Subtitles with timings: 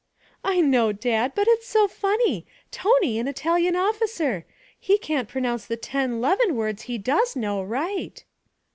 [0.43, 4.47] 'I know, Dad, but it's so funny Tony an Italian officer!
[4.79, 8.25] He can't pronounce the ten 'leven words he does know right.'